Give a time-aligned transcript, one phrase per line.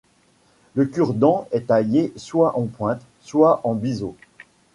[0.73, 4.15] Le cure-dent est taillé soit en pointe, soit en biseau.